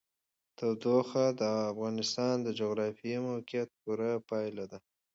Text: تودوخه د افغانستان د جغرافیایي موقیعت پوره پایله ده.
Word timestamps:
تودوخه 0.57 1.25
د 1.41 1.43
افغانستان 1.71 2.35
د 2.41 2.47
جغرافیایي 2.59 3.19
موقیعت 3.27 3.69
پوره 3.81 4.11
پایله 4.29 4.65
ده. 4.71 4.79